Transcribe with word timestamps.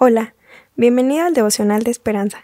Hola, 0.00 0.36
bienvenido 0.76 1.26
al 1.26 1.34
devocional 1.34 1.82
de 1.82 1.90
esperanza. 1.90 2.38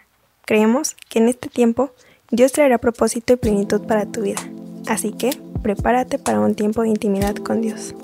Creemos 0.45 0.97
que 1.07 1.19
en 1.19 1.29
este 1.29 1.47
tiempo 1.47 1.91
Dios 2.29 2.51
traerá 2.51 2.79
propósito 2.79 3.31
y 3.31 3.37
plenitud 3.37 3.79
para 3.87 4.05
tu 4.05 4.23
vida. 4.23 4.41
Así 4.87 5.13
que 5.13 5.29
prepárate 5.63 6.19
para 6.19 6.41
un 6.41 6.55
tiempo 6.55 6.81
de 6.81 6.89
intimidad 6.89 7.33
con 7.35 7.61
Dios. 7.61 7.95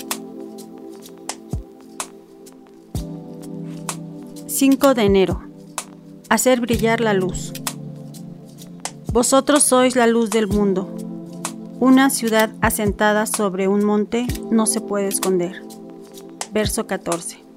5 4.47 4.93
de 4.93 5.03
enero. 5.03 5.43
Hacer 6.29 6.61
brillar 6.61 7.01
la 7.01 7.13
luz. 7.13 7.51
Vosotros 9.11 9.63
sois 9.63 9.97
la 9.97 10.07
luz 10.07 10.29
del 10.29 10.47
mundo. 10.47 10.95
Una 11.81 12.09
ciudad 12.09 12.51
asentada 12.61 13.25
sobre 13.25 13.67
un 13.67 13.83
monte 13.83 14.27
no 14.49 14.65
se 14.65 14.79
puede 14.79 15.09
esconder. 15.09 15.61
Verso 16.53 16.87
14. 16.87 17.50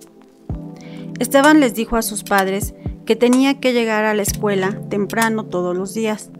Esteban 1.19 1.61
les 1.61 1.75
dijo 1.75 1.97
a 1.97 2.03
sus 2.03 2.25
padres 2.25 2.75
que 3.07 3.17
tenía 3.17 3.61
que 3.61 3.73
llegar 3.73 4.05
a 4.05 4.15
la 4.15 4.23
escuela 4.23 4.81
temprano 4.89 5.45
todos 5.45 5.77
los 5.77 5.95
días, 5.95 6.31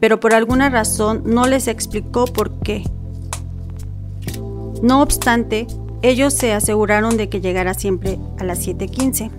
pero 0.00 0.20
por 0.20 0.34
alguna 0.34 0.70
razón 0.70 1.22
no 1.26 1.46
les 1.46 1.66
explicó 1.66 2.26
por 2.26 2.60
qué. 2.60 2.84
No 4.82 5.02
obstante, 5.02 5.66
ellos 6.02 6.34
se 6.34 6.52
aseguraron 6.52 7.16
de 7.16 7.28
que 7.28 7.40
llegara 7.40 7.74
siempre 7.74 8.18
a 8.38 8.44
las 8.44 8.64
7.15. 8.64 9.30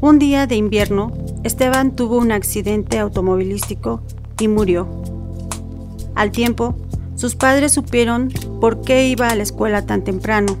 Un 0.00 0.18
día 0.20 0.46
de 0.46 0.54
invierno, 0.54 1.12
Esteban 1.42 1.96
tuvo 1.96 2.18
un 2.18 2.30
accidente 2.30 2.98
automovilístico 2.98 4.02
y 4.38 4.46
murió. 4.46 4.86
Al 6.14 6.30
tiempo, 6.30 6.76
sus 7.16 7.34
padres 7.34 7.72
supieron 7.72 8.28
por 8.60 8.82
qué 8.82 9.08
iba 9.08 9.28
a 9.28 9.34
la 9.34 9.42
escuela 9.42 9.86
tan 9.86 10.04
temprano 10.04 10.56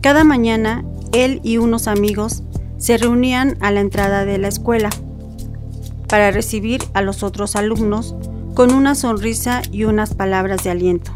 cada 0.00 0.24
mañana, 0.24 0.84
él 1.12 1.40
y 1.42 1.58
unos 1.58 1.88
amigos 1.88 2.42
se 2.78 2.96
reunían 2.96 3.58
a 3.60 3.70
la 3.70 3.80
entrada 3.80 4.24
de 4.24 4.38
la 4.38 4.48
escuela 4.48 4.90
para 6.08 6.30
recibir 6.30 6.82
a 6.94 7.02
los 7.02 7.22
otros 7.22 7.54
alumnos 7.54 8.14
con 8.54 8.72
una 8.72 8.94
sonrisa 8.94 9.62
y 9.70 9.84
unas 9.84 10.14
palabras 10.14 10.64
de 10.64 10.70
aliento. 10.70 11.12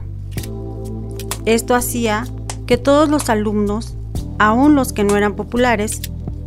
Esto 1.47 1.75
hacía 1.75 2.27
que 2.67 2.77
todos 2.77 3.09
los 3.09 3.29
alumnos, 3.29 3.97
aun 4.39 4.75
los 4.75 4.93
que 4.93 5.05
no 5.05 5.17
eran 5.17 5.35
populares, 5.35 6.01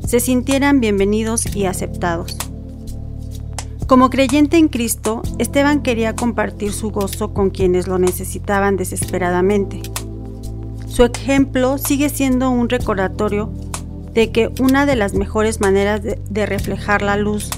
se 0.05 0.19
sintieran 0.19 0.79
bienvenidos 0.79 1.55
y 1.55 1.65
aceptados. 1.65 2.37
Como 3.87 4.09
creyente 4.09 4.57
en 4.57 4.67
Cristo, 4.67 5.21
Esteban 5.37 5.81
quería 5.81 6.15
compartir 6.15 6.71
su 6.73 6.91
gozo 6.91 7.33
con 7.33 7.49
quienes 7.49 7.87
lo 7.87 7.99
necesitaban 7.99 8.75
desesperadamente. 8.75 9.81
Su 10.87 11.03
ejemplo 11.03 11.77
sigue 11.77 12.09
siendo 12.09 12.49
un 12.49 12.69
recordatorio 12.69 13.51
de 14.13 14.31
que 14.31 14.51
una 14.59 14.85
de 14.85 14.95
las 14.95 15.13
mejores 15.13 15.59
maneras 15.59 16.01
de, 16.01 16.45
reflejar 16.45 17.01
la 17.01 17.17
luz 17.17 17.51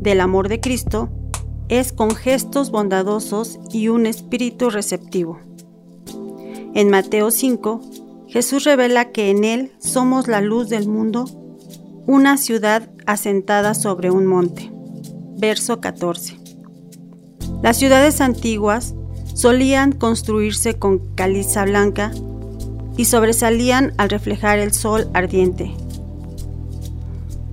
del 0.00 0.20
amor 0.20 0.48
de 0.48 0.60
Cristo 0.60 1.08
es 1.68 1.92
con 1.92 2.16
gestos 2.16 2.70
bondadosos 2.70 3.60
y 3.70 3.88
un 3.88 4.06
espíritu 4.06 4.70
receptivo. 4.70 5.38
En 6.74 6.90
Mateo 6.90 7.30
5, 7.30 7.80
Jesús 8.26 8.64
revela 8.64 9.12
que 9.12 9.30
en 9.30 9.44
Él 9.44 9.72
somos 9.78 10.26
la 10.26 10.40
luz 10.40 10.68
del 10.68 10.88
mundo, 10.88 11.26
una 12.06 12.38
ciudad 12.38 12.88
asentada 13.06 13.74
sobre 13.74 14.10
un 14.10 14.26
monte. 14.26 14.72
Verso 15.36 15.80
14. 15.80 16.38
Las 17.62 17.76
ciudades 17.76 18.20
antiguas 18.20 18.94
solían 19.34 19.92
construirse 19.92 20.78
con 20.78 21.14
caliza 21.14 21.64
blanca 21.64 22.10
y 22.96 23.04
sobresalían 23.06 23.92
al 23.96 24.10
reflejar 24.10 24.58
el 24.58 24.72
sol 24.72 25.08
ardiente. 25.14 25.72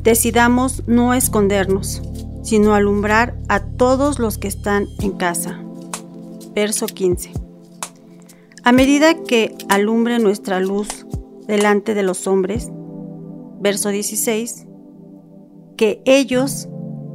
Decidamos 0.03 0.83
no 0.87 1.13
escondernos, 1.13 2.01
sino 2.43 2.73
alumbrar 2.73 3.37
a 3.49 3.59
todos 3.59 4.19
los 4.19 4.37
que 4.37 4.47
están 4.47 4.87
en 4.99 5.11
casa. 5.11 5.59
Verso 6.55 6.85
15. 6.85 7.33
A 8.63 8.71
medida 8.71 9.23
que 9.23 9.55
alumbre 9.69 10.19
nuestra 10.19 10.59
luz 10.59 11.05
delante 11.47 11.93
de 11.93 12.03
los 12.03 12.27
hombres, 12.27 12.69
verso 13.59 13.89
16, 13.89 14.65
que 15.77 16.01
ellos 16.05 16.67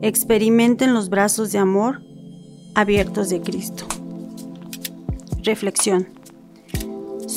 experimenten 0.03 0.94
los 0.94 1.09
brazos 1.09 1.53
de 1.53 1.59
amor 1.59 2.03
abiertos 2.75 3.28
de 3.31 3.41
Cristo. 3.41 3.87
Reflexión. 5.43 6.12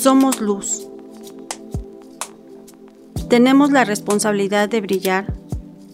Somos 0.06 0.40
luz. 0.40 0.86
Tenemos 3.28 3.72
la 3.72 3.84
responsabilidad 3.84 4.68
de 4.68 4.80
brillar 4.80 5.34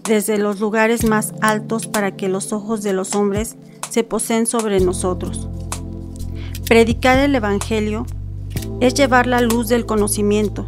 desde 0.04 0.36
los 0.36 0.60
lugares 0.60 1.08
más 1.08 1.32
altos 1.40 1.86
para 1.86 2.14
que 2.14 2.28
los 2.28 2.52
ojos 2.52 2.82
de 2.82 2.92
los 2.92 3.14
hombres 3.14 3.56
se 3.88 4.04
poseen 4.04 4.44
sobre 4.44 4.80
nosotros. 4.80 5.48
Predicar 6.68 7.20
el 7.20 7.34
Evangelio 7.34 8.04
es 8.80 8.92
llevar 8.92 9.26
la 9.26 9.40
luz 9.40 9.68
del 9.68 9.86
conocimiento. 9.86 10.66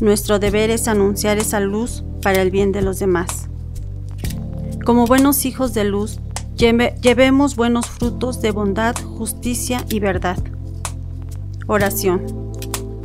Nuestro 0.00 0.38
deber 0.38 0.70
es 0.70 0.88
anunciar 0.88 1.36
esa 1.36 1.60
luz 1.60 2.04
para 2.22 2.40
el 2.40 2.50
bien 2.50 2.72
de 2.72 2.80
los 2.80 2.98
demás. 3.00 3.50
Como 4.86 5.06
buenos 5.06 5.44
hijos 5.44 5.74
de 5.74 5.84
luz, 5.84 6.20
llevemos 6.56 7.54
buenos 7.54 7.84
frutos 7.84 8.40
de 8.40 8.50
bondad, 8.50 8.96
justicia 9.18 9.84
y 9.90 10.00
verdad. 10.00 10.38
Oración. 11.66 12.50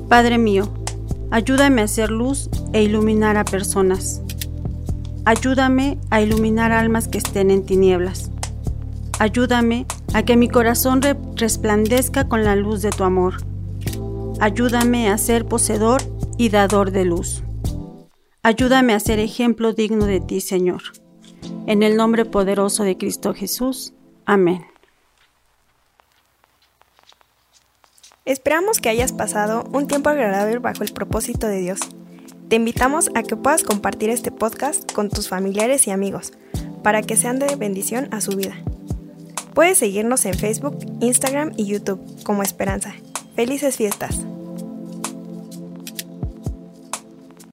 Padre 0.10 0.38
mío, 0.38 0.68
ayúdame 1.32 1.82
a 1.82 1.86
hacer 1.86 2.12
luz 2.12 2.50
e 2.74 2.84
iluminar 2.84 3.38
a 3.38 3.46
personas. 3.46 4.22
Ayúdame 5.26 5.98
a 6.10 6.22
iluminar 6.22 6.72
almas 6.72 7.08
que 7.08 7.20
estén 7.20 7.52
en 7.52 7.66
tinieblas. 7.66 8.32
Ayúdame 9.20 9.86
a 10.14 10.24
que 10.24 10.36
mi 10.36 10.50
corazón 10.50 11.02
resplandezca 11.36 12.28
con 12.28 12.44
la 12.44 12.56
luz 12.56 12.82
de 12.82 12.90
tu 12.90 13.04
amor. 13.04 13.36
Ayúdame 14.40 15.10
a 15.10 15.18
ser 15.18 15.46
poseedor 15.46 16.02
y 16.38 16.50
dador 16.50 16.92
de 16.92 17.06
luz. 17.06 17.44
Ayúdame 18.44 18.94
a 18.94 19.00
ser 19.00 19.20
ejemplo 19.20 19.74
digno 19.74 20.06
de 20.06 20.22
ti, 20.22 20.42
Señor. 20.42 20.82
En 21.68 21.84
el 21.84 21.98
nombre 21.98 22.26
poderoso 22.26 22.84
de 22.84 22.98
Cristo 22.98 23.34
Jesús. 23.34 23.94
Amén. 24.26 24.69
Esperamos 28.26 28.80
que 28.80 28.90
hayas 28.90 29.14
pasado 29.14 29.64
un 29.72 29.88
tiempo 29.88 30.10
agradable 30.10 30.60
bajo 30.60 30.84
el 30.84 30.94
propósito 30.94 31.48
de 31.48 31.60
Dios. 31.60 31.80
Te 32.50 32.58
invitamos 32.58 33.10
a 33.16 33.24
que 33.24 33.36
puedas 33.36 33.64
compartir 33.64 34.10
este 34.10 34.32
podcast 34.32 34.92
con 34.92 35.10
tus 35.10 35.30
familiares 35.30 35.88
y 35.88 35.92
amigos 35.92 36.34
para 36.84 37.02
que 37.02 37.16
sean 37.16 37.40
de 37.40 37.56
bendición 37.56 38.08
a 38.12 38.22
su 38.22 38.32
vida. 38.32 38.56
Puedes 39.54 39.78
seguirnos 39.78 40.26
en 40.26 40.34
Facebook, 40.36 40.78
Instagram 41.02 41.54
y 41.58 41.66
YouTube 41.66 42.02
como 42.24 42.44
Esperanza. 42.44 42.94
Felices 43.36 43.78
fiestas. 43.78 44.26